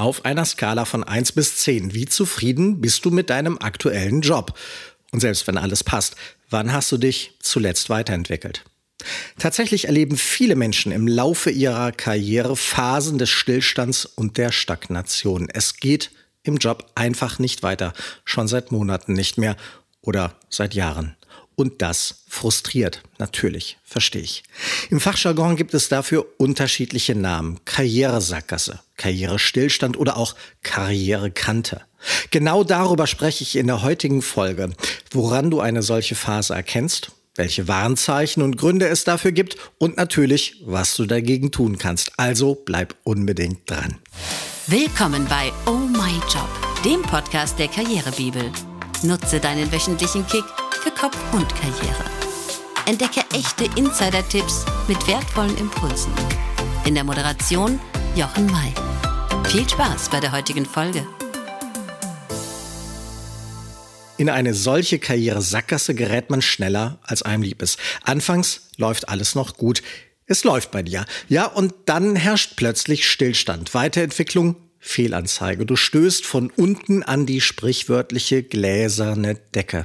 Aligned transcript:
Auf 0.00 0.24
einer 0.24 0.46
Skala 0.46 0.86
von 0.86 1.04
1 1.04 1.32
bis 1.32 1.56
10, 1.56 1.92
wie 1.92 2.06
zufrieden 2.06 2.80
bist 2.80 3.04
du 3.04 3.10
mit 3.10 3.28
deinem 3.28 3.58
aktuellen 3.58 4.22
Job? 4.22 4.58
Und 5.12 5.20
selbst 5.20 5.46
wenn 5.46 5.58
alles 5.58 5.84
passt, 5.84 6.16
wann 6.48 6.72
hast 6.72 6.90
du 6.90 6.96
dich 6.96 7.32
zuletzt 7.40 7.90
weiterentwickelt? 7.90 8.64
Tatsächlich 9.38 9.88
erleben 9.88 10.16
viele 10.16 10.56
Menschen 10.56 10.90
im 10.90 11.06
Laufe 11.06 11.50
ihrer 11.50 11.92
Karriere 11.92 12.56
Phasen 12.56 13.18
des 13.18 13.28
Stillstands 13.28 14.06
und 14.06 14.38
der 14.38 14.52
Stagnation. 14.52 15.50
Es 15.50 15.76
geht 15.76 16.10
im 16.44 16.56
Job 16.56 16.90
einfach 16.94 17.38
nicht 17.38 17.62
weiter, 17.62 17.92
schon 18.24 18.48
seit 18.48 18.72
Monaten 18.72 19.12
nicht 19.12 19.36
mehr 19.36 19.54
oder 20.00 20.34
seit 20.48 20.72
Jahren. 20.72 21.14
Und 21.60 21.82
das 21.82 22.22
frustriert, 22.26 23.02
natürlich, 23.18 23.76
verstehe 23.84 24.22
ich. 24.22 24.44
Im 24.88 24.98
Fachjargon 24.98 25.56
gibt 25.56 25.74
es 25.74 25.90
dafür 25.90 26.24
unterschiedliche 26.38 27.14
Namen. 27.14 27.60
Karrieresackgasse, 27.66 28.80
Karrierestillstand 28.96 29.98
oder 29.98 30.16
auch 30.16 30.34
Karrierekante. 30.62 31.82
Genau 32.30 32.64
darüber 32.64 33.06
spreche 33.06 33.42
ich 33.42 33.56
in 33.56 33.66
der 33.66 33.82
heutigen 33.82 34.22
Folge, 34.22 34.70
woran 35.10 35.50
du 35.50 35.60
eine 35.60 35.82
solche 35.82 36.14
Phase 36.14 36.54
erkennst, 36.54 37.12
welche 37.34 37.68
Warnzeichen 37.68 38.42
und 38.42 38.56
Gründe 38.56 38.88
es 38.88 39.04
dafür 39.04 39.32
gibt 39.32 39.58
und 39.76 39.98
natürlich, 39.98 40.62
was 40.64 40.96
du 40.96 41.04
dagegen 41.04 41.50
tun 41.50 41.76
kannst. 41.76 42.12
Also 42.18 42.54
bleib 42.54 42.94
unbedingt 43.04 43.68
dran. 43.68 43.98
Willkommen 44.66 45.26
bei 45.28 45.52
Oh 45.66 45.76
My 45.76 46.14
Job, 46.32 46.48
dem 46.86 47.02
Podcast 47.02 47.58
der 47.58 47.68
Karrierebibel. 47.68 48.50
Nutze 49.02 49.40
deinen 49.40 49.72
wöchentlichen 49.72 50.26
Kick 50.26 50.44
für 50.82 50.90
Kopf 50.90 51.16
und 51.32 51.48
Karriere. 51.54 52.04
Entdecke 52.86 53.22
echte 53.34 53.64
Insider-Tipps 53.78 54.66
mit 54.88 55.06
wertvollen 55.06 55.56
Impulsen. 55.56 56.12
In 56.84 56.94
der 56.94 57.04
Moderation 57.04 57.80
Jochen 58.14 58.46
May. 58.46 58.74
Viel 59.48 59.66
Spaß 59.68 60.10
bei 60.10 60.20
der 60.20 60.32
heutigen 60.32 60.66
Folge. 60.66 61.06
In 64.18 64.28
eine 64.28 64.52
solche 64.52 64.98
Karriere-Sackgasse 64.98 65.94
gerät 65.94 66.28
man 66.28 66.42
schneller, 66.42 66.98
als 67.02 67.22
einem 67.22 67.42
lieb 67.42 67.62
ist. 67.62 67.78
Anfangs 68.02 68.68
läuft 68.76 69.08
alles 69.08 69.34
noch 69.34 69.56
gut. 69.56 69.82
Es 70.26 70.44
läuft 70.44 70.72
bei 70.72 70.82
dir. 70.82 71.06
Ja, 71.28 71.46
und 71.46 71.72
dann 71.86 72.16
herrscht 72.16 72.52
plötzlich 72.56 73.08
Stillstand, 73.08 73.72
Weiterentwicklung, 73.72 74.56
Fehlanzeige. 74.80 75.66
Du 75.66 75.76
stößt 75.76 76.24
von 76.24 76.50
unten 76.50 77.02
an 77.02 77.26
die 77.26 77.40
sprichwörtliche 77.40 78.42
gläserne 78.42 79.34
Decke. 79.54 79.84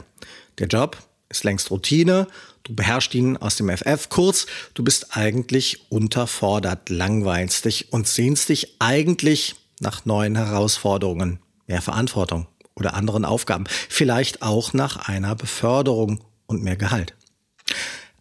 Der 0.58 0.68
Job 0.68 0.98
ist 1.30 1.44
längst 1.44 1.70
Routine, 1.70 2.28
du 2.64 2.74
beherrschst 2.74 3.14
ihn 3.14 3.36
aus 3.38 3.58
dem 3.58 3.70
FF. 3.70 4.10
Kurz, 4.10 4.48
du 4.74 4.84
bist 4.84 5.16
eigentlich 5.16 5.92
unterfordert, 5.92 6.90
langweilst 6.90 7.66
dich 7.66 7.92
und 7.92 8.08
sehnst 8.08 8.50
dich 8.50 8.78
eigentlich 8.80 9.56
nach 9.82 10.06
neuen 10.06 10.38
Herausforderungen, 10.38 11.40
mehr 11.68 11.82
Verantwortung 11.82 12.48
oder 12.76 12.94
anderen 12.94 13.26
Aufgaben, 13.26 13.66
vielleicht 13.90 14.42
auch 14.42 14.74
nach 14.74 15.10
einer 15.10 15.36
Beförderung 15.36 16.24
und 16.46 16.64
mehr 16.64 16.78
Gehalt. 16.78 17.16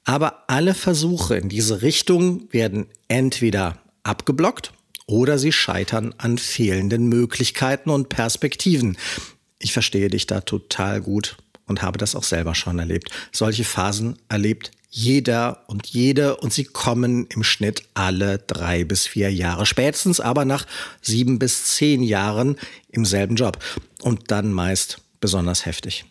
Aber 0.05 0.45
alle 0.49 0.75
Versuche 0.75 1.37
in 1.37 1.49
diese 1.49 1.83
Richtung 1.83 2.53
werden 2.53 2.87
entweder 3.09 3.79
abgeblockt 4.03 4.73
oder 5.07 5.39
sie 5.39 5.53
scheitern 5.53 6.15
an 6.19 6.39
fehlenden 6.39 7.07
Möglichkeiten 7.09 7.91
und 7.91 8.09
Perspektiven. 8.09 8.97
Ich 9.59 9.73
verstehe 9.73 10.09
dich 10.09 10.27
da 10.27 10.41
total 10.41 11.01
gut 11.01 11.37
und 11.67 11.83
habe 11.83 11.99
das 11.99 12.15
auch 12.15 12.25
selber 12.25 12.55
schon 12.55 12.79
erlebt. 12.79 13.11
Solche 13.33 13.65
Phasen 13.65 14.19
erlebt 14.29 14.71
jeder 14.91 15.65
und 15.67 15.89
jede 15.89 16.37
und 16.37 16.53
sie 16.53 16.65
kommen 16.65 17.27
im 17.27 17.43
Schnitt 17.43 17.83
alle 17.95 18.39
drei 18.39 18.85
bis 18.85 19.09
vier 19.09 19.33
Jahre, 19.33 19.67
spätestens 19.67 20.21
aber 20.21 20.45
nach 20.45 20.67
sieben 21.03 21.41
bis 21.41 21.75
zehn 21.75 22.03
Jahren 22.03 22.57
im 22.91 23.05
selben 23.05 23.35
Job 23.35 23.59
und 24.03 24.31
dann 24.31 24.53
meist 24.53 24.99
besonders 25.21 25.67
heftig. 25.67 26.05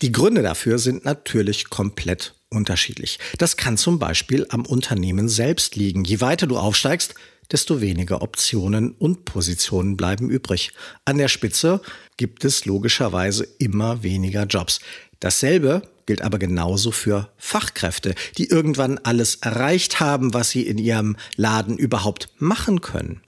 Die 0.00 0.10
Gründe 0.10 0.42
dafür 0.42 0.78
sind 0.78 1.04
natürlich 1.04 1.68
komplett 1.68 2.34
unterschiedlich. 2.48 3.18
Das 3.38 3.56
kann 3.56 3.76
zum 3.76 3.98
Beispiel 3.98 4.46
am 4.48 4.64
Unternehmen 4.64 5.28
selbst 5.28 5.76
liegen. 5.76 6.04
Je 6.04 6.20
weiter 6.20 6.46
du 6.46 6.56
aufsteigst, 6.56 7.14
desto 7.52 7.80
weniger 7.80 8.22
Optionen 8.22 8.92
und 8.92 9.24
Positionen 9.24 9.96
bleiben 9.96 10.30
übrig. 10.30 10.72
An 11.04 11.18
der 11.18 11.28
Spitze 11.28 11.80
gibt 12.16 12.44
es 12.44 12.64
logischerweise 12.64 13.46
immer 13.58 14.02
weniger 14.02 14.44
Jobs. 14.44 14.80
Dasselbe 15.20 15.82
gilt 16.06 16.22
aber 16.22 16.38
genauso 16.38 16.90
für 16.90 17.30
Fachkräfte, 17.38 18.14
die 18.36 18.48
irgendwann 18.48 18.98
alles 18.98 19.36
erreicht 19.36 20.00
haben, 20.00 20.34
was 20.34 20.50
sie 20.50 20.62
in 20.62 20.78
ihrem 20.78 21.16
Laden 21.36 21.78
überhaupt 21.78 22.28
machen 22.38 22.80
können. 22.80 23.20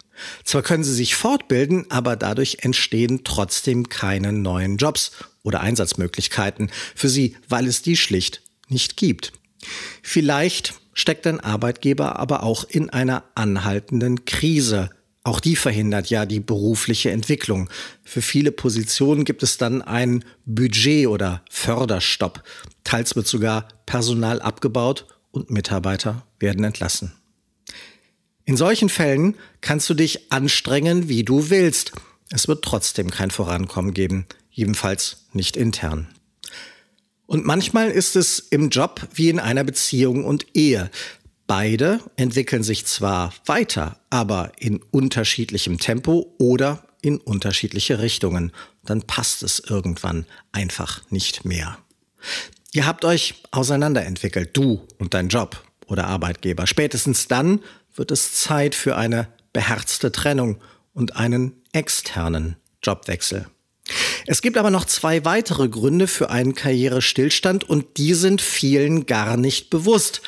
Zwar 0.44 0.62
können 0.62 0.84
sie 0.84 0.94
sich 0.94 1.14
fortbilden, 1.14 1.90
aber 1.90 2.16
dadurch 2.16 2.58
entstehen 2.60 3.22
trotzdem 3.24 3.88
keine 3.88 4.32
neuen 4.32 4.76
Jobs 4.76 5.12
oder 5.42 5.60
Einsatzmöglichkeiten 5.60 6.70
für 6.94 7.08
sie, 7.08 7.36
weil 7.48 7.66
es 7.66 7.82
die 7.82 7.96
schlicht 7.96 8.42
nicht 8.68 8.96
gibt. 8.96 9.32
Vielleicht 10.02 10.74
steckt 10.96 11.26
ein 11.28 11.38
Arbeitgeber 11.38 12.18
aber 12.18 12.42
auch 12.42 12.64
in 12.64 12.90
einer 12.90 13.22
anhaltenden 13.36 14.24
Krise. 14.24 14.90
Auch 15.22 15.40
die 15.40 15.54
verhindert 15.54 16.08
ja 16.08 16.24
die 16.24 16.40
berufliche 16.40 17.10
Entwicklung. 17.10 17.68
Für 18.02 18.22
viele 18.22 18.50
Positionen 18.50 19.24
gibt 19.24 19.42
es 19.42 19.58
dann 19.58 19.82
einen 19.82 20.24
Budget- 20.46 21.08
oder 21.08 21.42
Förderstopp. 21.50 22.42
Teils 22.82 23.14
wird 23.14 23.26
sogar 23.26 23.68
Personal 23.86 24.40
abgebaut 24.40 25.06
und 25.32 25.50
Mitarbeiter 25.50 26.24
werden 26.40 26.64
entlassen. 26.64 27.12
In 28.44 28.56
solchen 28.56 28.88
Fällen 28.88 29.34
kannst 29.60 29.90
du 29.90 29.94
dich 29.94 30.32
anstrengen, 30.32 31.08
wie 31.08 31.24
du 31.24 31.50
willst. 31.50 31.92
Es 32.30 32.48
wird 32.48 32.64
trotzdem 32.64 33.10
kein 33.10 33.30
Vorankommen 33.30 33.92
geben, 33.92 34.26
jedenfalls 34.50 35.26
nicht 35.32 35.56
intern. 35.56 36.08
Und 37.26 37.44
manchmal 37.44 37.90
ist 37.90 38.16
es 38.16 38.38
im 38.38 38.70
Job 38.70 39.06
wie 39.14 39.28
in 39.28 39.40
einer 39.40 39.64
Beziehung 39.64 40.24
und 40.24 40.46
Ehe. 40.54 40.90
Beide 41.46 42.00
entwickeln 42.16 42.62
sich 42.62 42.86
zwar 42.86 43.32
weiter, 43.46 44.00
aber 44.10 44.52
in 44.58 44.80
unterschiedlichem 44.90 45.78
Tempo 45.78 46.34
oder 46.38 46.86
in 47.02 47.18
unterschiedliche 47.18 48.00
Richtungen. 48.00 48.52
Dann 48.84 49.02
passt 49.02 49.42
es 49.42 49.60
irgendwann 49.60 50.26
einfach 50.52 51.02
nicht 51.10 51.44
mehr. 51.44 51.78
Ihr 52.72 52.86
habt 52.86 53.04
euch 53.04 53.34
auseinanderentwickelt, 53.52 54.56
du 54.56 54.86
und 54.98 55.14
dein 55.14 55.28
Job 55.28 55.62
oder 55.86 56.06
Arbeitgeber. 56.08 56.66
Spätestens 56.66 57.28
dann 57.28 57.60
wird 57.94 58.10
es 58.10 58.34
Zeit 58.34 58.74
für 58.74 58.96
eine 58.96 59.28
beherzte 59.52 60.12
Trennung 60.12 60.60
und 60.92 61.16
einen 61.16 61.62
externen 61.72 62.56
Jobwechsel. 62.82 63.46
Es 64.26 64.42
gibt 64.42 64.58
aber 64.58 64.70
noch 64.70 64.84
zwei 64.84 65.24
weitere 65.24 65.68
Gründe 65.68 66.08
für 66.08 66.30
einen 66.30 66.54
Karrierestillstand 66.54 67.64
und 67.64 67.96
die 67.96 68.14
sind 68.14 68.40
vielen 68.40 69.06
gar 69.06 69.36
nicht 69.36 69.70
bewusst, 69.70 70.20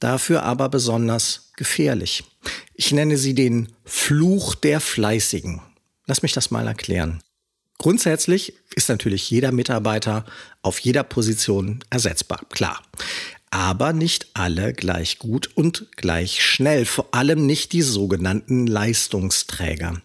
dafür 0.00 0.42
aber 0.42 0.68
besonders 0.68 1.52
gefährlich. 1.56 2.24
Ich 2.74 2.92
nenne 2.92 3.16
sie 3.16 3.34
den 3.34 3.72
Fluch 3.84 4.56
der 4.56 4.80
Fleißigen. 4.80 5.62
Lass 6.06 6.22
mich 6.22 6.32
das 6.32 6.50
mal 6.50 6.66
erklären. 6.66 7.22
Grundsätzlich 7.78 8.54
ist 8.74 8.88
natürlich 8.88 9.30
jeder 9.30 9.52
Mitarbeiter 9.52 10.24
auf 10.62 10.78
jeder 10.80 11.04
Position 11.04 11.82
ersetzbar, 11.90 12.40
klar. 12.50 12.82
Aber 13.50 13.92
nicht 13.92 14.28
alle 14.34 14.72
gleich 14.72 15.20
gut 15.20 15.50
und 15.54 15.92
gleich 15.96 16.44
schnell, 16.44 16.86
vor 16.86 17.08
allem 17.12 17.46
nicht 17.46 17.72
die 17.72 17.82
sogenannten 17.82 18.66
Leistungsträger. 18.66 20.02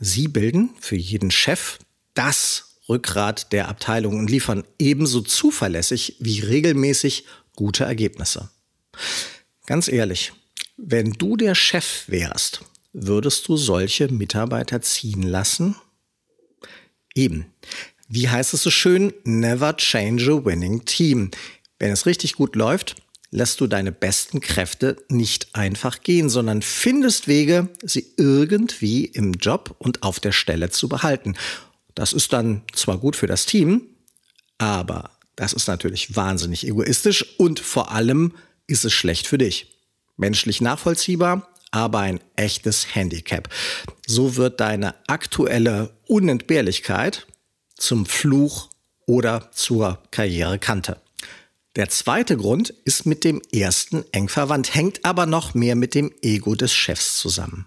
Sie 0.00 0.26
bilden 0.26 0.70
für 0.80 0.96
jeden 0.96 1.30
Chef 1.30 1.78
das 2.14 2.67
Rückgrat 2.88 3.52
der 3.52 3.68
Abteilung 3.68 4.18
und 4.18 4.30
liefern 4.30 4.64
ebenso 4.78 5.20
zuverlässig 5.20 6.16
wie 6.20 6.40
regelmäßig 6.40 7.24
gute 7.54 7.84
Ergebnisse. 7.84 8.50
Ganz 9.66 9.88
ehrlich, 9.88 10.32
wenn 10.76 11.12
du 11.12 11.36
der 11.36 11.54
Chef 11.54 12.04
wärst, 12.06 12.62
würdest 12.92 13.48
du 13.48 13.56
solche 13.56 14.08
Mitarbeiter 14.08 14.80
ziehen 14.80 15.22
lassen? 15.22 15.76
Eben. 17.14 17.46
Wie 18.08 18.28
heißt 18.28 18.54
es 18.54 18.62
so 18.62 18.70
schön? 18.70 19.12
Never 19.24 19.76
change 19.76 20.32
a 20.32 20.44
winning 20.44 20.84
team. 20.84 21.30
Wenn 21.78 21.90
es 21.90 22.06
richtig 22.06 22.34
gut 22.34 22.56
läuft, 22.56 22.96
lässt 23.30 23.60
du 23.60 23.66
deine 23.66 23.92
besten 23.92 24.40
Kräfte 24.40 24.96
nicht 25.08 25.54
einfach 25.54 26.00
gehen, 26.00 26.30
sondern 26.30 26.62
findest 26.62 27.28
Wege, 27.28 27.68
sie 27.82 28.06
irgendwie 28.16 29.04
im 29.04 29.34
Job 29.34 29.76
und 29.78 30.02
auf 30.02 30.20
der 30.20 30.32
Stelle 30.32 30.70
zu 30.70 30.88
behalten. 30.88 31.34
Das 31.98 32.12
ist 32.12 32.32
dann 32.32 32.62
zwar 32.72 32.96
gut 32.98 33.16
für 33.16 33.26
das 33.26 33.44
Team, 33.44 33.82
aber 34.56 35.10
das 35.34 35.52
ist 35.52 35.66
natürlich 35.66 36.14
wahnsinnig 36.14 36.64
egoistisch 36.64 37.26
und 37.38 37.58
vor 37.58 37.90
allem 37.90 38.36
ist 38.68 38.84
es 38.84 38.92
schlecht 38.92 39.26
für 39.26 39.36
dich. 39.36 39.74
Menschlich 40.16 40.60
nachvollziehbar, 40.60 41.48
aber 41.72 41.98
ein 41.98 42.20
echtes 42.36 42.94
Handicap. 42.94 43.48
So 44.06 44.36
wird 44.36 44.60
deine 44.60 44.94
aktuelle 45.08 45.90
Unentbehrlichkeit 46.06 47.26
zum 47.74 48.06
Fluch 48.06 48.70
oder 49.04 49.50
zur 49.50 49.98
Karrierekante. 50.12 51.00
Der 51.74 51.88
zweite 51.88 52.36
Grund 52.36 52.70
ist 52.84 53.06
mit 53.06 53.24
dem 53.24 53.42
ersten 53.52 54.04
eng 54.12 54.28
verwandt, 54.28 54.72
hängt 54.72 55.04
aber 55.04 55.26
noch 55.26 55.54
mehr 55.54 55.74
mit 55.74 55.96
dem 55.96 56.12
Ego 56.22 56.54
des 56.54 56.72
Chefs 56.72 57.16
zusammen. 57.18 57.66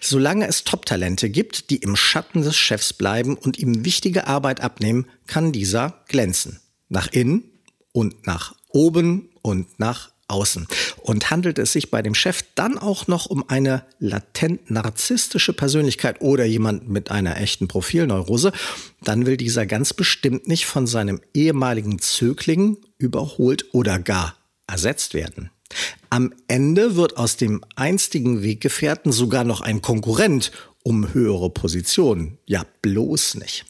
Solange 0.00 0.46
es 0.46 0.64
Top-Talente 0.64 1.30
gibt, 1.30 1.70
die 1.70 1.76
im 1.76 1.96
Schatten 1.96 2.42
des 2.42 2.56
Chefs 2.56 2.92
bleiben 2.92 3.36
und 3.36 3.58
ihm 3.58 3.84
wichtige 3.84 4.26
Arbeit 4.26 4.60
abnehmen, 4.60 5.06
kann 5.26 5.52
dieser 5.52 6.02
glänzen. 6.08 6.60
Nach 6.88 7.08
innen 7.12 7.44
und 7.92 8.26
nach 8.26 8.54
oben 8.68 9.30
und 9.42 9.78
nach 9.78 10.10
außen. 10.28 10.66
Und 11.02 11.30
handelt 11.30 11.58
es 11.58 11.72
sich 11.72 11.90
bei 11.90 12.02
dem 12.02 12.14
Chef 12.14 12.44
dann 12.54 12.78
auch 12.78 13.06
noch 13.06 13.26
um 13.26 13.48
eine 13.48 13.84
latent 13.98 14.70
narzisstische 14.70 15.52
Persönlichkeit 15.52 16.20
oder 16.20 16.44
jemand 16.44 16.88
mit 16.88 17.10
einer 17.10 17.40
echten 17.40 17.68
Profilneurose, 17.68 18.52
dann 19.02 19.26
will 19.26 19.36
dieser 19.36 19.66
ganz 19.66 19.92
bestimmt 19.92 20.48
nicht 20.48 20.66
von 20.66 20.86
seinem 20.86 21.20
ehemaligen 21.34 21.98
Zögling 21.98 22.78
überholt 22.98 23.66
oder 23.72 23.98
gar 23.98 24.36
ersetzt 24.66 25.14
werden. 25.14 25.50
Am 26.10 26.32
Ende 26.46 26.96
wird 26.96 27.16
aus 27.16 27.36
dem 27.36 27.64
einstigen 27.76 28.42
Weggefährten 28.42 29.12
sogar 29.12 29.44
noch 29.44 29.60
ein 29.60 29.82
Konkurrent 29.82 30.52
um 30.82 31.12
höhere 31.12 31.50
Positionen. 31.50 32.38
Ja, 32.46 32.64
bloß 32.82 33.36
nicht. 33.36 33.64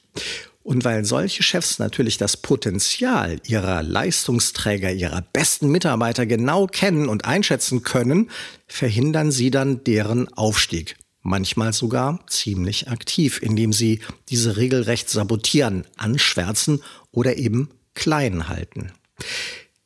Und 0.63 0.83
weil 0.85 1.05
solche 1.05 1.43
Chefs 1.43 1.79
natürlich 1.79 2.17
das 2.17 2.39
Potenzial 2.39 3.39
ihrer 3.47 3.83
Leistungsträger, 3.83 4.91
ihrer 4.93 5.21
besten 5.21 5.69
Mitarbeiter 5.69 6.25
genau 6.25 6.67
kennen 6.67 7.09
und 7.09 7.27
einschätzen 7.27 7.83
können, 7.83 8.31
verhindern 8.67 9.31
sie 9.31 9.51
dann 9.51 9.85
deren 9.85 10.33
Aufstieg. 10.33 10.97
Manchmal 11.21 11.73
sogar 11.73 12.21
ziemlich 12.29 12.89
aktiv, 12.89 13.41
indem 13.43 13.73
sie 13.73 14.01
diese 14.31 14.57
regelrecht 14.57 15.09
sabotieren, 15.09 15.87
anschwärzen 15.97 16.83
oder 17.13 17.37
eben 17.37 17.71
klein 17.95 18.49
halten. 18.49 18.93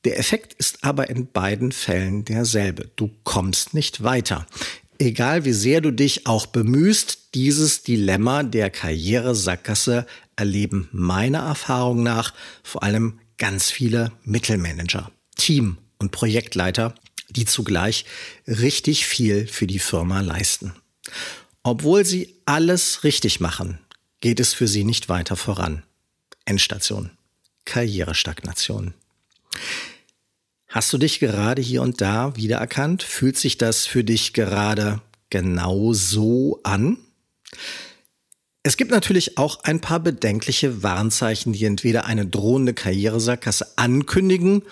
Der 0.08 0.18
Effekt 0.18 0.54
ist 0.54 0.84
aber 0.84 1.10
in 1.10 1.30
beiden 1.30 1.70
Fällen 1.70 2.24
derselbe. 2.24 2.90
Du 2.96 3.10
kommst 3.24 3.74
nicht 3.74 4.02
weiter. 4.02 4.46
Egal 4.98 5.44
wie 5.44 5.52
sehr 5.52 5.82
du 5.82 5.90
dich 5.90 6.26
auch 6.26 6.46
bemühst, 6.46 7.34
dieses 7.34 7.82
Dilemma 7.82 8.42
der 8.42 8.70
Karrieresackgasse 8.70 10.06
erleben 10.34 10.88
meiner 10.92 11.40
Erfahrung 11.40 12.02
nach 12.02 12.32
vor 12.62 12.84
allem 12.84 13.20
ganz 13.36 13.70
viele 13.70 14.10
Mittelmanager, 14.24 15.12
Team- 15.36 15.76
und 15.98 16.10
Projektleiter, 16.10 16.94
die 17.28 17.44
zugleich 17.44 18.06
richtig 18.46 19.04
viel 19.04 19.46
für 19.46 19.66
die 19.66 19.78
Firma 19.78 20.22
leisten. 20.22 20.72
Obwohl 21.62 22.06
sie 22.06 22.34
alles 22.46 23.04
richtig 23.04 23.40
machen, 23.40 23.78
geht 24.20 24.40
es 24.40 24.54
für 24.54 24.68
sie 24.68 24.84
nicht 24.84 25.10
weiter 25.10 25.36
voran. 25.36 25.82
Endstation. 26.46 27.10
Karrierestagnation. 27.66 28.94
Hast 30.68 30.92
du 30.92 30.98
dich 30.98 31.18
gerade 31.18 31.62
hier 31.62 31.80
und 31.80 32.02
da 32.02 32.36
wiedererkannt? 32.36 33.02
Fühlt 33.02 33.38
sich 33.38 33.56
das 33.56 33.86
für 33.86 34.04
dich 34.04 34.34
gerade 34.34 35.00
genau 35.30 35.94
so 35.94 36.60
an? 36.62 36.98
Es 38.62 38.76
gibt 38.76 38.90
natürlich 38.90 39.38
auch 39.38 39.64
ein 39.64 39.80
paar 39.80 39.98
bedenkliche 40.00 40.82
Warnzeichen, 40.82 41.54
die 41.54 41.64
entweder 41.64 42.04
eine 42.04 42.26
drohende 42.26 42.74
Karrieresackgasse 42.74 43.66
ankündigen 43.76 44.62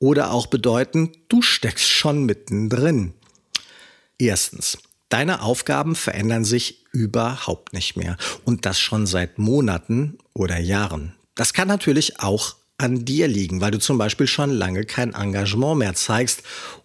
oder 0.00 0.32
auch 0.32 0.48
bedeuten, 0.48 1.12
du 1.28 1.40
steckst 1.40 1.88
schon 1.88 2.24
mittendrin. 2.24 3.14
Erstens, 4.18 4.78
deine 5.08 5.40
Aufgaben 5.40 5.94
verändern 5.94 6.44
sich 6.44 6.84
überhaupt 6.90 7.72
nicht 7.72 7.96
mehr 7.96 8.16
und 8.44 8.66
das 8.66 8.80
schon 8.80 9.06
seit 9.06 9.38
Monaten 9.38 10.18
oder 10.32 10.58
Jahren. 10.58 11.14
Das 11.36 11.52
kann 11.52 11.68
natürlich 11.68 12.18
auch 12.18 12.56
an 12.78 13.04
dir 13.04 13.28
liegen, 13.28 13.60
weil 13.60 13.70
du 13.70 13.78
zum 13.78 13.98
Beispiel 13.98 14.26
schon 14.26 14.50
lange 14.50 14.84
kein 14.84 15.14
Engagement 15.14 15.78
mehr 15.78 15.94
zeigst 15.94 16.42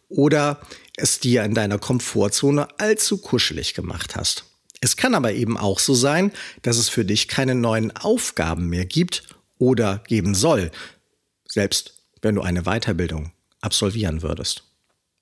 oder 0.08 0.60
es 0.98 1.20
dir 1.20 1.44
in 1.44 1.54
deiner 1.54 1.80
Komfortzone 1.80 2.68
allzu 2.80 3.18
kuschelig 3.18 3.74
gemacht 3.74 4.16
hast. 4.16 4.46
Es 4.82 4.96
kann 4.96 5.16
aber 5.16 5.34
eben 5.34 5.58
auch 5.58 5.80
so 5.80 5.94
sein, 5.94 6.32
dass 6.62 6.78
es 6.78 6.90
für 6.90 7.06
dich 7.06 7.28
keine 7.28 7.56
neuen 7.56 7.96
Aufgaben 7.96 8.68
mehr 8.68 8.86
gibt 8.86 9.24
oder 9.58 10.02
geben 10.08 10.36
soll, 10.36 10.72
selbst 11.48 11.94
wenn 12.22 12.36
du 12.36 12.42
eine 12.42 12.64
Weiterbildung 12.64 13.32
absolvieren 13.62 14.22
würdest. 14.22 14.64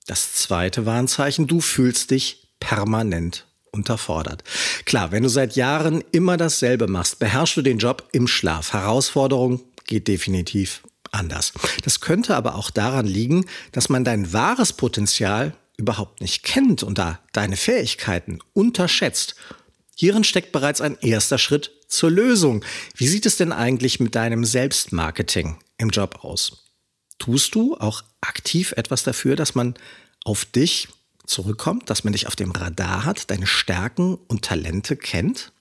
Das 0.06 0.34
zweite 0.34 0.86
Warnzeichen, 0.86 1.46
du 1.46 1.60
fühlst 1.60 2.10
dich 2.10 2.48
permanent 2.60 3.46
unterfordert. 3.72 4.44
Klar, 4.84 5.12
wenn 5.12 5.22
du 5.22 5.28
seit 5.28 5.56
Jahren 5.56 6.02
immer 6.12 6.36
dasselbe 6.36 6.86
machst, 6.86 7.18
beherrschst 7.18 7.56
du 7.58 7.62
den 7.62 7.78
Job 7.78 8.08
im 8.12 8.26
Schlaf. 8.26 8.72
Herausforderung 8.72 9.60
geht 9.88 10.06
definitiv 10.06 10.82
anders. 11.10 11.52
Das 11.82 12.00
könnte 12.00 12.36
aber 12.36 12.54
auch 12.54 12.70
daran 12.70 13.06
liegen, 13.06 13.46
dass 13.72 13.88
man 13.88 14.04
dein 14.04 14.32
wahres 14.32 14.72
Potenzial 14.72 15.56
überhaupt 15.76 16.20
nicht 16.20 16.44
kennt 16.44 16.82
und 16.82 16.98
da 16.98 17.20
deine 17.32 17.56
Fähigkeiten 17.56 18.38
unterschätzt. 18.52 19.34
Hierin 19.96 20.22
steckt 20.22 20.52
bereits 20.52 20.80
ein 20.80 20.96
erster 21.00 21.38
Schritt 21.38 21.72
zur 21.88 22.10
Lösung. 22.10 22.64
Wie 22.94 23.08
sieht 23.08 23.26
es 23.26 23.36
denn 23.36 23.52
eigentlich 23.52 23.98
mit 23.98 24.14
deinem 24.14 24.44
Selbstmarketing 24.44 25.58
im 25.78 25.90
Job 25.90 26.20
aus? 26.22 26.64
Tust 27.18 27.54
du 27.54 27.76
auch 27.76 28.02
aktiv 28.20 28.72
etwas 28.76 29.02
dafür, 29.02 29.34
dass 29.34 29.54
man 29.54 29.74
auf 30.24 30.44
dich 30.44 30.88
zurückkommt, 31.26 31.90
dass 31.90 32.04
man 32.04 32.12
dich 32.12 32.26
auf 32.26 32.36
dem 32.36 32.52
Radar 32.52 33.04
hat, 33.04 33.30
deine 33.30 33.46
Stärken 33.46 34.14
und 34.28 34.44
Talente 34.44 34.96
kennt? 34.96 35.52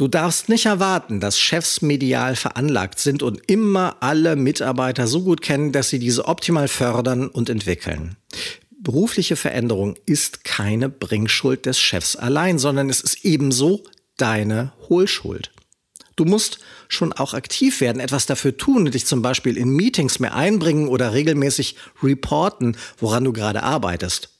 Du 0.00 0.08
darfst 0.08 0.48
nicht 0.48 0.64
erwarten, 0.64 1.20
dass 1.20 1.38
Chefs 1.38 1.82
medial 1.82 2.34
veranlagt 2.34 2.98
sind 2.98 3.22
und 3.22 3.38
immer 3.50 3.98
alle 4.00 4.34
Mitarbeiter 4.34 5.06
so 5.06 5.22
gut 5.22 5.42
kennen, 5.42 5.72
dass 5.72 5.90
sie 5.90 5.98
diese 5.98 6.24
optimal 6.24 6.68
fördern 6.68 7.28
und 7.28 7.50
entwickeln 7.50 8.16
berufliche 8.82 9.36
Veränderung 9.36 9.96
ist 10.06 10.44
keine 10.44 10.88
Bringschuld 10.88 11.66
des 11.66 11.78
Chefs 11.78 12.16
allein, 12.16 12.58
sondern 12.58 12.88
es 12.88 13.00
ist 13.00 13.24
ebenso 13.24 13.84
deine 14.16 14.72
Hohlschuld. 14.88 15.52
Du 16.16 16.24
musst 16.24 16.58
schon 16.88 17.12
auch 17.12 17.34
aktiv 17.34 17.80
werden, 17.80 18.00
etwas 18.00 18.26
dafür 18.26 18.56
tun 18.56 18.90
dich 18.90 19.06
zum 19.06 19.22
Beispiel 19.22 19.56
in 19.56 19.70
Meetings 19.70 20.18
mehr 20.18 20.34
einbringen 20.34 20.88
oder 20.88 21.14
regelmäßig 21.14 21.76
reporten, 22.02 22.76
woran 22.98 23.24
du 23.24 23.32
gerade 23.32 23.62
arbeitest. 23.62 24.30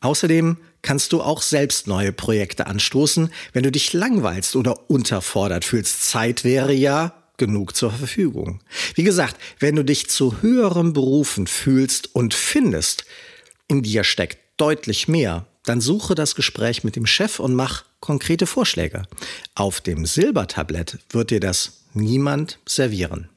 Außerdem 0.00 0.56
kannst 0.82 1.12
du 1.12 1.22
auch 1.22 1.42
selbst 1.42 1.86
neue 1.86 2.12
Projekte 2.12 2.66
anstoßen, 2.66 3.30
wenn 3.52 3.62
du 3.62 3.70
dich 3.70 3.92
langweilst 3.92 4.56
oder 4.56 4.90
unterfordert 4.90 5.64
fühlst. 5.64 6.06
Zeit 6.06 6.44
wäre 6.44 6.72
ja 6.72 7.14
genug 7.36 7.74
zur 7.74 7.90
Verfügung. 7.90 8.60
Wie 8.94 9.02
gesagt, 9.02 9.36
wenn 9.58 9.76
du 9.76 9.84
dich 9.84 10.08
zu 10.08 10.42
höherem 10.42 10.92
Berufen 10.92 11.46
fühlst 11.46 12.14
und 12.14 12.34
findest, 12.34 13.04
in 13.68 13.82
dir 13.82 14.04
steckt 14.04 14.38
deutlich 14.56 15.08
mehr, 15.08 15.46
dann 15.64 15.80
suche 15.80 16.14
das 16.14 16.34
Gespräch 16.34 16.84
mit 16.84 16.96
dem 16.96 17.06
Chef 17.06 17.40
und 17.40 17.54
mach 17.54 17.84
konkrete 18.00 18.46
Vorschläge. 18.46 19.02
Auf 19.54 19.80
dem 19.80 20.06
Silbertablett 20.06 20.98
wird 21.10 21.30
dir 21.30 21.40
das 21.40 21.84
niemand 21.94 22.58
servieren. 22.66 23.28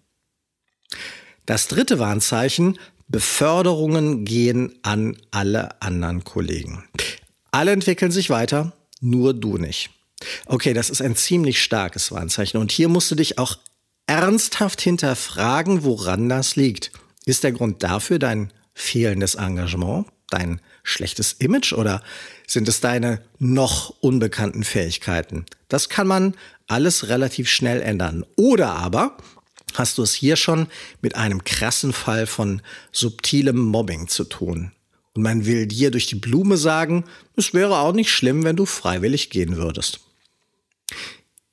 Das 1.46 1.68
dritte 1.68 2.00
Warnzeichen, 2.00 2.80
Beförderungen 3.08 4.26
gehen 4.26 4.80
an 4.82 5.18
alle 5.32 5.82
anderen 5.82 6.24
Kollegen. 6.24 6.84
Alle 7.54 7.72
entwickeln 7.72 8.12
sich 8.12 8.30
weiter, 8.30 8.74
nur 9.00 9.34
du 9.34 9.58
nicht. 9.58 9.92
Okay, 10.48 10.74
das 10.74 10.90
ist 10.90 11.02
ein 11.02 11.16
ziemlich 11.16 11.62
starkes 11.62 12.12
Warnzeichen 12.12 12.60
und 12.60 12.72
hier 12.72 12.90
musst 12.90 13.12
du 13.12 13.16
dich 13.16 13.38
auch 13.38 13.58
ernsthaft 14.08 14.82
hinterfragen, 14.82 15.84
woran 15.84 16.28
das 16.30 16.56
liegt. 16.56 16.92
Ist 17.26 17.44
der 17.44 17.52
Grund 17.52 17.84
dafür 17.84 18.20
dein 18.20 18.52
fehlendes 18.74 19.36
Engagement? 19.36 20.08
dein 20.34 20.60
schlechtes 20.82 21.34
Image 21.34 21.74
oder 21.74 22.02
sind 22.48 22.68
es 22.68 22.82
deine 22.82 23.22
noch 23.38 23.94
unbekannten 24.02 24.64
Fähigkeiten? 24.64 25.46
Das 25.68 25.90
kann 25.90 26.08
man 26.08 26.36
alles 26.68 27.08
relativ 27.08 27.50
schnell 27.50 27.82
ändern. 27.82 28.26
Oder 28.36 28.72
aber 28.72 29.18
hast 29.76 29.98
du 29.98 30.02
es 30.02 30.14
hier 30.14 30.36
schon 30.36 30.68
mit 31.02 31.16
einem 31.16 31.44
krassen 31.44 31.94
Fall 31.94 32.26
von 32.26 32.62
subtilem 32.92 33.60
Mobbing 33.60 34.08
zu 34.08 34.24
tun. 34.24 34.72
Und 35.16 35.24
man 35.24 35.46
will 35.46 35.68
dir 35.68 35.92
durch 35.92 36.08
die 36.08 36.16
Blume 36.16 36.58
sagen, 36.58 37.06
es 37.36 37.54
wäre 37.54 37.80
auch 37.80 37.94
nicht 37.94 38.12
schlimm, 38.12 38.44
wenn 38.44 38.56
du 38.56 38.66
freiwillig 38.66 39.30
gehen 39.30 39.58
würdest. 39.58 40.00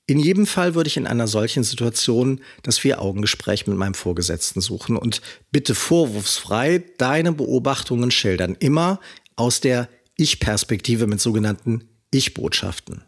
In 0.07 0.19
jedem 0.19 0.47
Fall 0.47 0.75
würde 0.75 0.88
ich 0.88 0.97
in 0.97 1.07
einer 1.07 1.29
solchen 1.29 1.62
Situation 1.62 2.40
das 2.64 2.79
Vier-Augen-Gespräch 2.79 3.69
mit 3.69 3.76
meinem 3.76 3.95
Vorgesetzten 3.95 4.61
suchen 4.61 4.97
und 4.97 5.21
bitte 5.52 5.76
vorwurfsfrei 5.76 6.83
deine 6.99 7.33
Beobachtungen 7.33 8.11
schildern. 8.11 8.57
Immer 8.59 8.99
aus 9.37 9.61
der 9.61 9.88
Ich-Perspektive 10.17 11.07
mit 11.07 11.21
sogenannten 11.21 11.88
Ich-Botschaften. 12.11 13.05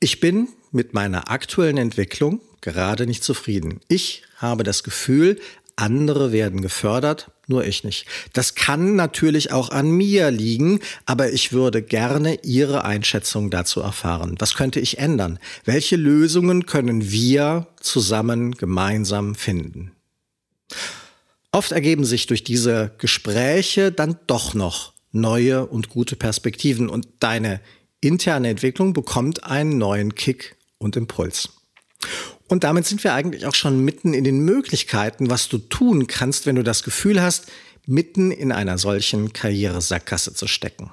Ich 0.00 0.20
bin 0.20 0.48
mit 0.72 0.94
meiner 0.94 1.30
aktuellen 1.30 1.76
Entwicklung 1.76 2.40
gerade 2.62 3.06
nicht 3.06 3.22
zufrieden. 3.22 3.80
Ich 3.88 4.22
habe 4.36 4.64
das 4.64 4.84
Gefühl, 4.84 5.38
andere 5.76 6.32
werden 6.32 6.62
gefördert, 6.62 7.30
nur 7.46 7.64
ich 7.64 7.84
nicht. 7.84 8.06
Das 8.32 8.54
kann 8.54 8.96
natürlich 8.96 9.52
auch 9.52 9.70
an 9.70 9.90
mir 9.90 10.30
liegen, 10.30 10.80
aber 11.04 11.32
ich 11.32 11.52
würde 11.52 11.82
gerne 11.82 12.40
Ihre 12.42 12.84
Einschätzung 12.84 13.50
dazu 13.50 13.80
erfahren. 13.80 14.34
Was 14.38 14.54
könnte 14.54 14.80
ich 14.80 14.98
ändern? 14.98 15.38
Welche 15.64 15.96
Lösungen 15.96 16.66
können 16.66 17.10
wir 17.10 17.68
zusammen 17.80 18.52
gemeinsam 18.52 19.34
finden? 19.34 19.92
Oft 21.52 21.72
ergeben 21.72 22.04
sich 22.04 22.26
durch 22.26 22.44
diese 22.44 22.92
Gespräche 22.98 23.92
dann 23.92 24.18
doch 24.26 24.54
noch 24.54 24.92
neue 25.12 25.66
und 25.66 25.88
gute 25.88 26.16
Perspektiven 26.16 26.88
und 26.88 27.08
deine 27.20 27.60
interne 28.00 28.48
Entwicklung 28.48 28.92
bekommt 28.92 29.44
einen 29.44 29.78
neuen 29.78 30.14
Kick 30.14 30.56
und 30.78 30.96
Impuls. 30.96 31.48
Und 32.48 32.64
damit 32.64 32.86
sind 32.86 33.02
wir 33.02 33.14
eigentlich 33.14 33.46
auch 33.46 33.54
schon 33.54 33.84
mitten 33.84 34.14
in 34.14 34.24
den 34.24 34.40
Möglichkeiten, 34.40 35.30
was 35.30 35.48
du 35.48 35.58
tun 35.58 36.06
kannst, 36.06 36.46
wenn 36.46 36.56
du 36.56 36.62
das 36.62 36.82
Gefühl 36.82 37.20
hast, 37.20 37.46
mitten 37.86 38.30
in 38.30 38.52
einer 38.52 38.78
solchen 38.78 39.32
Karrieresackgasse 39.32 40.34
zu 40.34 40.46
stecken. 40.46 40.90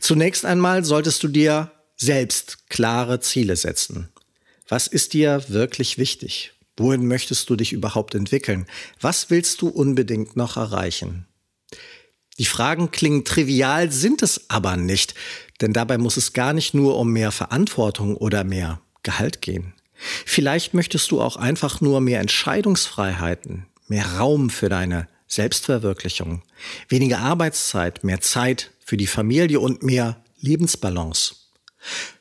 Zunächst 0.00 0.44
einmal 0.44 0.84
solltest 0.84 1.22
du 1.22 1.28
dir 1.28 1.70
selbst 1.96 2.68
klare 2.68 3.20
Ziele 3.20 3.56
setzen. 3.56 4.08
Was 4.68 4.86
ist 4.86 5.12
dir 5.12 5.44
wirklich 5.48 5.98
wichtig? 5.98 6.52
Wohin 6.76 7.06
möchtest 7.06 7.50
du 7.50 7.56
dich 7.56 7.72
überhaupt 7.72 8.14
entwickeln? 8.14 8.66
Was 9.00 9.30
willst 9.30 9.62
du 9.62 9.68
unbedingt 9.68 10.36
noch 10.36 10.56
erreichen? 10.56 11.26
Die 12.38 12.46
Fragen 12.46 12.90
klingen 12.90 13.24
trivial, 13.24 13.92
sind 13.92 14.22
es 14.22 14.50
aber 14.50 14.76
nicht, 14.76 15.14
denn 15.60 15.72
dabei 15.72 15.98
muss 15.98 16.16
es 16.16 16.32
gar 16.32 16.52
nicht 16.52 16.74
nur 16.74 16.98
um 16.98 17.12
mehr 17.12 17.30
Verantwortung 17.30 18.16
oder 18.16 18.42
mehr 18.42 18.80
Gehalt 19.04 19.40
gehen. 19.40 19.74
Vielleicht 19.94 20.74
möchtest 20.74 21.10
du 21.10 21.20
auch 21.20 21.36
einfach 21.36 21.80
nur 21.80 22.00
mehr 22.00 22.20
Entscheidungsfreiheiten, 22.20 23.66
mehr 23.88 24.06
Raum 24.18 24.50
für 24.50 24.68
deine 24.68 25.08
Selbstverwirklichung, 25.26 26.42
weniger 26.88 27.18
Arbeitszeit, 27.20 28.04
mehr 28.04 28.20
Zeit 28.20 28.70
für 28.84 28.96
die 28.96 29.06
Familie 29.06 29.60
und 29.60 29.82
mehr 29.82 30.22
Lebensbalance. 30.40 31.36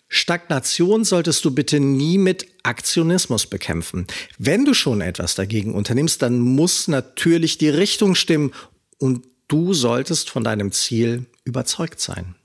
Stagnation 0.07 1.05
solltest 1.05 1.43
du 1.43 1.51
bitte 1.51 1.79
nie 1.79 2.19
mit 2.19 2.47
Aktionismus 2.61 3.47
bekämpfen. 3.47 4.05
Wenn 4.37 4.63
du 4.63 4.75
schon 4.75 5.01
etwas 5.01 5.33
dagegen 5.33 5.73
unternimmst, 5.73 6.21
dann 6.21 6.39
muss 6.39 6.87
natürlich 6.87 7.57
die 7.57 7.69
Richtung 7.69 8.13
stimmen 8.13 8.53
und 8.99 9.25
du 9.47 9.73
solltest 9.73 10.29
von 10.29 10.43
deinem 10.43 10.71
Ziel 10.71 11.25
überzeugt 11.45 11.99
sein. 11.99 12.35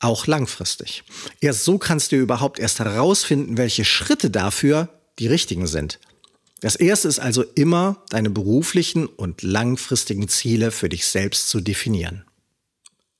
Auch 0.00 0.26
langfristig. 0.26 1.04
Erst 1.40 1.64
so 1.64 1.78
kannst 1.78 2.12
du 2.12 2.16
überhaupt 2.16 2.58
erst 2.58 2.78
herausfinden, 2.78 3.56
welche 3.56 3.84
Schritte 3.84 4.30
dafür 4.30 4.88
die 5.18 5.26
richtigen 5.26 5.66
sind. 5.66 5.98
Das 6.60 6.76
erste 6.76 7.08
ist 7.08 7.20
also 7.20 7.42
immer, 7.42 8.02
deine 8.10 8.30
beruflichen 8.30 9.06
und 9.06 9.42
langfristigen 9.42 10.28
Ziele 10.28 10.70
für 10.70 10.88
dich 10.88 11.06
selbst 11.06 11.48
zu 11.48 11.60
definieren. 11.60 12.24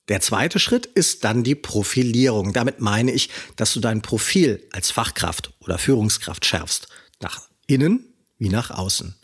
Der 0.08 0.20
zweite 0.20 0.58
Schritt 0.58 0.86
ist 0.86 1.24
dann 1.24 1.44
die 1.44 1.54
Profilierung. 1.54 2.52
Damit 2.52 2.80
meine 2.80 3.12
ich, 3.12 3.28
dass 3.56 3.74
du 3.74 3.80
dein 3.80 4.00
Profil 4.02 4.66
als 4.72 4.90
Fachkraft 4.90 5.52
oder 5.60 5.78
Führungskraft 5.78 6.46
schärfst. 6.46 6.88
Nach 7.20 7.42
innen 7.66 8.06
wie 8.38 8.48
nach 8.48 8.70
außen. 8.70 9.14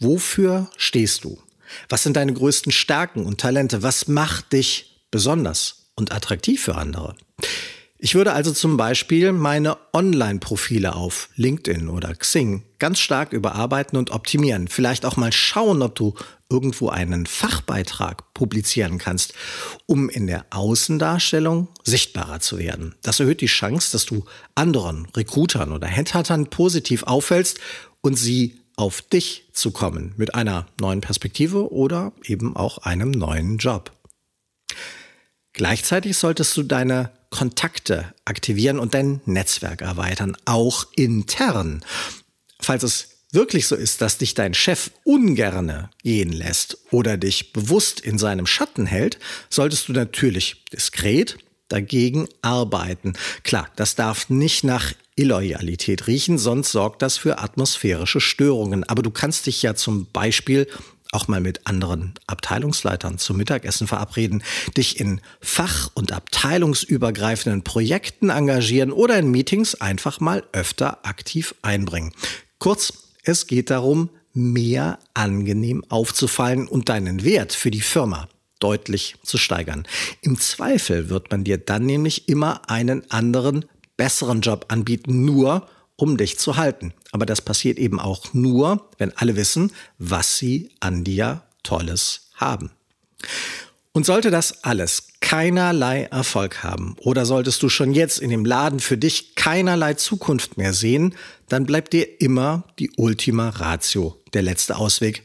Wofür 0.00 0.70
stehst 0.76 1.24
du? 1.24 1.40
Was 1.88 2.02
sind 2.02 2.16
deine 2.16 2.32
größten 2.32 2.72
Stärken 2.72 3.24
und 3.24 3.40
Talente? 3.40 3.82
Was 3.82 4.08
macht 4.08 4.52
dich 4.52 5.06
besonders 5.10 5.85
und 5.96 6.12
attraktiv 6.12 6.62
für 6.62 6.76
andere? 6.76 7.16
Ich 7.98 8.14
würde 8.14 8.34
also 8.34 8.52
zum 8.52 8.76
Beispiel 8.76 9.32
meine 9.32 9.78
Online-Profile 9.94 10.94
auf 10.94 11.30
LinkedIn 11.36 11.88
oder 11.88 12.14
Xing 12.14 12.62
ganz 12.78 12.98
stark 12.98 13.32
überarbeiten 13.32 13.98
und 13.98 14.10
optimieren. 14.10 14.68
Vielleicht 14.68 15.06
auch 15.06 15.16
mal 15.16 15.32
schauen, 15.32 15.80
ob 15.80 15.94
du 15.94 16.14
irgendwo 16.50 16.90
einen 16.90 17.24
Fachbeitrag 17.24 18.34
publizieren 18.34 18.98
kannst, 18.98 19.32
um 19.86 20.10
in 20.10 20.26
der 20.26 20.44
Außendarstellung 20.50 21.68
sichtbarer 21.84 22.40
zu 22.40 22.58
werden. 22.58 22.94
Das 23.02 23.18
erhöht 23.18 23.40
die 23.40 23.46
Chance, 23.46 23.92
dass 23.92 24.04
du 24.04 24.26
anderen 24.54 25.06
Recruitern 25.16 25.72
oder 25.72 25.86
Headhuntern 25.86 26.48
positiv 26.50 27.02
auffällst 27.04 27.58
und 28.02 28.14
sie 28.14 28.60
auf 28.76 29.00
dich 29.00 29.48
zu 29.52 29.70
kommen 29.70 30.12
mit 30.18 30.34
einer 30.34 30.66
neuen 30.78 31.00
Perspektive 31.00 31.72
oder 31.72 32.12
eben 32.24 32.56
auch 32.56 32.78
einem 32.78 33.10
neuen 33.10 33.56
Job. 33.56 33.90
Gleichzeitig 35.56 36.18
solltest 36.18 36.54
du 36.58 36.62
deine 36.62 37.10
Kontakte 37.30 38.12
aktivieren 38.26 38.78
und 38.78 38.92
dein 38.92 39.22
Netzwerk 39.24 39.80
erweitern, 39.80 40.36
auch 40.44 40.86
intern. 40.94 41.82
Falls 42.60 42.82
es 42.82 43.08
wirklich 43.32 43.66
so 43.66 43.74
ist, 43.74 44.02
dass 44.02 44.18
dich 44.18 44.34
dein 44.34 44.52
Chef 44.52 44.90
ungerne 45.04 45.88
gehen 46.02 46.30
lässt 46.30 46.76
oder 46.90 47.16
dich 47.16 47.54
bewusst 47.54 48.00
in 48.00 48.18
seinem 48.18 48.46
Schatten 48.46 48.84
hält, 48.84 49.18
solltest 49.48 49.88
du 49.88 49.94
natürlich 49.94 50.62
diskret 50.74 51.38
dagegen 51.68 52.28
arbeiten. 52.42 53.14
Klar, 53.42 53.70
das 53.76 53.94
darf 53.94 54.28
nicht 54.28 54.62
nach 54.62 54.92
Illoyalität 55.16 56.06
riechen, 56.06 56.36
sonst 56.36 56.70
sorgt 56.70 57.00
das 57.00 57.16
für 57.16 57.38
atmosphärische 57.38 58.20
Störungen. 58.20 58.84
Aber 58.84 59.02
du 59.02 59.10
kannst 59.10 59.46
dich 59.46 59.62
ja 59.62 59.74
zum 59.74 60.06
Beispiel 60.12 60.68
auch 61.12 61.28
mal 61.28 61.40
mit 61.40 61.66
anderen 61.66 62.14
Abteilungsleitern 62.26 63.18
zum 63.18 63.36
Mittagessen 63.36 63.86
verabreden, 63.86 64.42
dich 64.76 65.00
in 65.00 65.20
fach- 65.40 65.90
und 65.94 66.12
abteilungsübergreifenden 66.12 67.62
Projekten 67.62 68.30
engagieren 68.30 68.92
oder 68.92 69.18
in 69.18 69.30
Meetings 69.30 69.74
einfach 69.76 70.20
mal 70.20 70.44
öfter 70.52 71.04
aktiv 71.06 71.54
einbringen. 71.62 72.12
Kurz, 72.58 72.92
es 73.22 73.46
geht 73.46 73.70
darum, 73.70 74.10
mehr 74.32 74.98
angenehm 75.14 75.84
aufzufallen 75.88 76.68
und 76.68 76.88
deinen 76.88 77.24
Wert 77.24 77.52
für 77.52 77.70
die 77.70 77.80
Firma 77.80 78.28
deutlich 78.58 79.16
zu 79.22 79.38
steigern. 79.38 79.86
Im 80.22 80.38
Zweifel 80.38 81.08
wird 81.08 81.30
man 81.30 81.44
dir 81.44 81.58
dann 81.58 81.86
nämlich 81.86 82.28
immer 82.28 82.68
einen 82.68 83.10
anderen, 83.10 83.64
besseren 83.96 84.40
Job 84.40 84.66
anbieten, 84.68 85.24
nur 85.24 85.66
um 85.96 86.16
dich 86.16 86.38
zu 86.38 86.56
halten. 86.56 86.92
Aber 87.16 87.24
das 87.24 87.40
passiert 87.40 87.78
eben 87.78 87.98
auch 87.98 88.34
nur, 88.34 88.90
wenn 88.98 89.10
alle 89.16 89.36
wissen, 89.36 89.72
was 89.96 90.36
sie 90.36 90.68
an 90.80 91.02
dir 91.02 91.40
Tolles 91.62 92.28
haben. 92.34 92.72
Und 93.92 94.04
sollte 94.04 94.30
das 94.30 94.64
alles 94.64 95.08
keinerlei 95.20 96.02
Erfolg 96.02 96.62
haben 96.62 96.94
oder 96.98 97.24
solltest 97.24 97.62
du 97.62 97.70
schon 97.70 97.94
jetzt 97.94 98.18
in 98.18 98.28
dem 98.28 98.44
Laden 98.44 98.80
für 98.80 98.98
dich 98.98 99.34
keinerlei 99.34 99.94
Zukunft 99.94 100.58
mehr 100.58 100.74
sehen, 100.74 101.14
dann 101.48 101.64
bleibt 101.64 101.94
dir 101.94 102.20
immer 102.20 102.64
die 102.78 102.90
Ultima 102.98 103.48
Ratio, 103.48 104.20
der 104.34 104.42
letzte 104.42 104.76
Ausweg, 104.76 105.22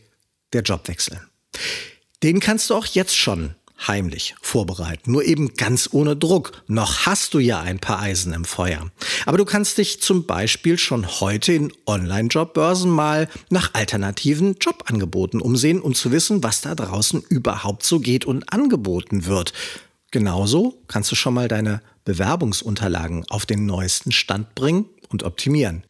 der 0.54 0.62
Jobwechsel. 0.62 1.20
Den 2.24 2.40
kannst 2.40 2.70
du 2.70 2.76
auch 2.76 2.86
jetzt 2.86 3.18
schon 3.18 3.56
heimlich 3.88 4.36
vorbereiten. 4.42 5.12
Nur 5.12 5.24
eben 5.24 5.54
ganz 5.56 5.90
ohne 5.92 6.16
Druck. 6.16 6.64
Noch 6.68 7.06
hast 7.06 7.34
du 7.34 7.40
ja 7.40 7.62
ein 7.62 7.80
paar 7.80 8.00
Eisen 8.00 8.34
im 8.34 8.46
Feuer. 8.46 8.92
Aber 9.26 9.38
du 9.38 9.46
kannst 9.46 9.78
dich 9.78 10.02
zum 10.02 10.26
Beispiel 10.26 10.78
schon 10.78 11.08
heute 11.20 11.54
in 11.54 11.74
Online-Jobbörsen 11.86 12.90
mal 12.92 13.28
nach 13.50 13.74
alternativen 13.74 14.58
Jobangeboten 14.60 15.42
umsehen, 15.42 15.82
um 15.82 15.94
zu 15.96 16.12
wissen, 16.12 16.44
was 16.44 16.62
da 16.62 16.76
draußen 16.76 17.22
überhaupt 17.30 17.84
so 17.84 18.00
geht 18.00 18.26
und 18.26 18.52
angeboten 18.52 19.26
wird. 19.26 19.54
Genauso 20.12 20.78
kannst 20.88 21.12
du 21.12 21.16
schon 21.16 21.34
mal 21.34 21.48
deine 21.48 21.82
Bewerbungsunterlagen 22.04 23.26
auf 23.30 23.46
den 23.46 23.66
neuesten 23.66 24.12
Stand 24.12 24.56
bringen 24.56 24.86
und 25.10 25.24
optimieren. 25.24 25.84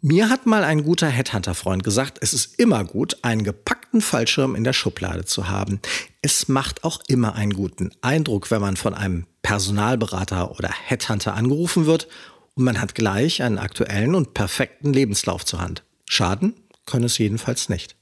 Mir 0.00 0.30
hat 0.30 0.46
mal 0.46 0.62
ein 0.62 0.84
guter 0.84 1.08
Headhunter-Freund 1.08 1.82
gesagt, 1.82 2.18
es 2.20 2.32
ist 2.32 2.58
immer 2.60 2.84
gut, 2.84 3.16
einen 3.22 3.42
gepackten 3.42 4.00
Fallschirm 4.00 4.54
in 4.54 4.62
der 4.62 4.72
Schublade 4.72 5.24
zu 5.24 5.48
haben. 5.48 5.80
Es 6.20 6.48
macht 6.48 6.84
auch 6.84 7.00
immer 7.06 7.34
einen 7.34 7.52
guten 7.52 7.90
Eindruck, 8.00 8.50
wenn 8.50 8.60
man 8.60 8.76
von 8.76 8.94
einem 8.94 9.26
Personalberater 9.42 10.50
oder 10.52 10.70
Headhunter 10.70 11.34
angerufen 11.34 11.86
wird 11.86 12.08
und 12.54 12.64
man 12.64 12.80
hat 12.80 12.94
gleich 12.94 13.42
einen 13.42 13.58
aktuellen 13.58 14.14
und 14.14 14.34
perfekten 14.34 14.92
Lebenslauf 14.92 15.44
zur 15.44 15.60
Hand. 15.60 15.84
Schaden 16.06 16.54
kann 16.86 17.04
es 17.04 17.18
jedenfalls 17.18 17.68
nicht. 17.68 17.94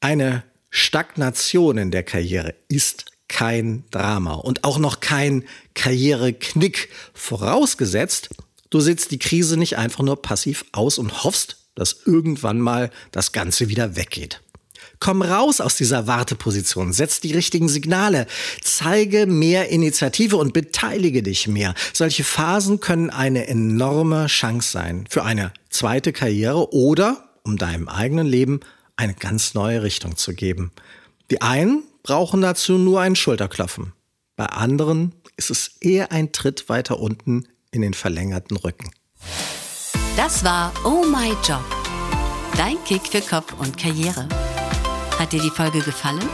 Eine 0.00 0.44
Stagnation 0.68 1.78
in 1.78 1.90
der 1.90 2.02
Karriere 2.02 2.54
ist 2.68 3.06
kein 3.28 3.84
Drama 3.90 4.34
und 4.34 4.64
auch 4.64 4.78
noch 4.78 5.00
kein 5.00 5.44
Karriereknick, 5.74 6.90
vorausgesetzt, 7.14 8.28
Du 8.70 8.80
sitzt 8.80 9.10
die 9.10 9.18
Krise 9.18 9.56
nicht 9.56 9.78
einfach 9.78 10.02
nur 10.02 10.20
passiv 10.20 10.64
aus 10.72 10.98
und 10.98 11.24
hoffst, 11.24 11.56
dass 11.74 12.02
irgendwann 12.04 12.60
mal 12.60 12.90
das 13.12 13.32
Ganze 13.32 13.68
wieder 13.68 13.96
weggeht. 13.96 14.42
Komm 14.98 15.22
raus 15.22 15.60
aus 15.60 15.76
dieser 15.76 16.06
Warteposition, 16.06 16.92
setz 16.92 17.20
die 17.20 17.32
richtigen 17.32 17.68
Signale, 17.68 18.26
zeige 18.62 19.26
mehr 19.26 19.68
Initiative 19.68 20.36
und 20.36 20.52
beteilige 20.52 21.22
dich 21.22 21.48
mehr. 21.48 21.74
Solche 21.92 22.24
Phasen 22.24 22.80
können 22.80 23.10
eine 23.10 23.46
enorme 23.46 24.26
Chance 24.26 24.70
sein 24.70 25.04
für 25.08 25.24
eine 25.24 25.52
zweite 25.70 26.12
Karriere 26.12 26.72
oder, 26.72 27.28
um 27.42 27.56
deinem 27.56 27.88
eigenen 27.88 28.26
Leben 28.26 28.60
eine 28.96 29.14
ganz 29.14 29.54
neue 29.54 29.82
Richtung 29.82 30.16
zu 30.16 30.32
geben. 30.32 30.72
Die 31.30 31.42
einen 31.42 31.82
brauchen 32.02 32.40
dazu 32.40 32.78
nur 32.78 33.00
einen 33.00 33.16
Schulterklopfen. 33.16 33.92
Bei 34.36 34.46
anderen 34.46 35.12
ist 35.36 35.50
es 35.50 35.72
eher 35.80 36.12
ein 36.12 36.32
Tritt 36.32 36.68
weiter 36.68 36.98
unten 36.98 37.46
in 37.70 37.82
den 37.82 37.94
verlängerten 37.94 38.56
Rücken. 38.56 38.90
Das 40.16 40.44
war 40.44 40.72
Oh 40.84 41.04
My 41.04 41.30
Job. 41.46 41.64
Dein 42.56 42.82
Kick 42.84 43.06
für 43.06 43.20
Kopf 43.20 43.52
und 43.58 43.76
Karriere. 43.76 44.28
Hat 45.18 45.32
dir 45.32 45.40
die 45.40 45.50
Folge 45.50 45.80
gefallen? 45.80 46.28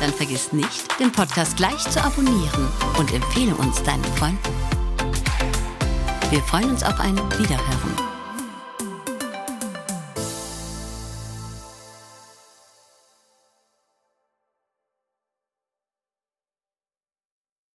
Dann 0.00 0.12
vergiss 0.12 0.52
nicht, 0.52 0.98
den 0.98 1.12
Podcast 1.12 1.56
gleich 1.56 1.78
zu 1.90 2.02
abonnieren 2.02 2.68
und 2.98 3.12
empfehle 3.14 3.54
uns 3.54 3.82
deinen 3.84 4.04
Freunden. 4.16 4.38
Wir 6.30 6.42
freuen 6.42 6.70
uns 6.70 6.82
auf 6.82 6.98
ein 6.98 7.16
Wiederhören. 7.38 8.03